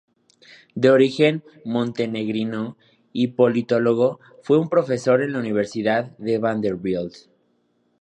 De 0.73 0.89
origen 0.89 1.43
montenegrino, 1.63 2.75
y 3.13 3.27
politólogo, 3.27 4.19
fue 4.41 4.67
profesor 4.67 5.21
en 5.21 5.33
la 5.33 5.37
Universidad 5.37 6.17
de 6.17 6.39
Vanderbilt. 6.39 7.29